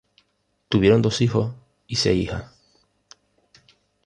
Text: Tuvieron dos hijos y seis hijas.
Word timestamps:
Tuvieron 0.67 1.03
dos 1.03 1.21
hijos 1.21 1.53
y 1.85 1.97
seis 1.97 2.17
hijas. 2.23 2.45